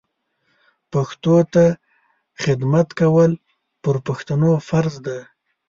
[0.91, 1.63] پښتو ته
[2.43, 3.31] خدمت کول
[3.83, 5.17] پر پښتنو فرض ده